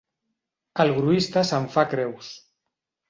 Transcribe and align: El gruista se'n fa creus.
El 0.83 0.93
gruista 0.95 1.43
se'n 1.51 1.69
fa 1.77 1.85
creus. 1.93 2.33